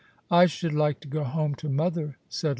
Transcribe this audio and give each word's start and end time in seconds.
"I 0.41 0.47
should 0.47 0.73
like 0.73 0.99
to 1.01 1.07
go 1.07 1.23
home 1.23 1.53
to 1.53 1.69
mother," 1.69 2.17
said 2.27 2.47
Lassie. 2.47 2.49